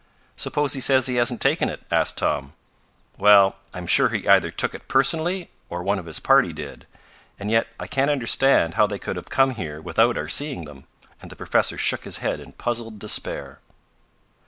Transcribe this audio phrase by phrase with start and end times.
[0.35, 2.53] "Suppose he says he hasn't taken it?" asked Tom.
[3.19, 6.87] "Well, I'm sure he either took it personally, or one of his party did.
[7.39, 10.87] And yet I can't understand how they could have come here without our seeing them,"
[11.21, 13.59] and the professor shook his head in puzzled despair.